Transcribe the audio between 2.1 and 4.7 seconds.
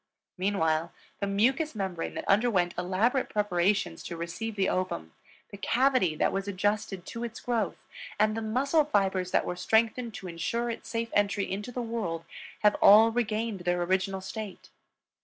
that underwent elaborate preparations to receive the